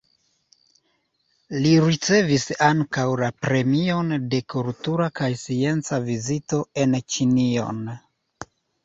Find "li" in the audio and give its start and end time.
1.65-1.73